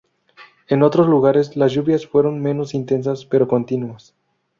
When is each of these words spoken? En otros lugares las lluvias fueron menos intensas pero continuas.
En 0.67 0.81
otros 0.81 1.05
lugares 1.07 1.55
las 1.55 1.73
lluvias 1.73 2.07
fueron 2.07 2.41
menos 2.41 2.73
intensas 2.73 3.23
pero 3.23 3.47
continuas. 3.47 4.15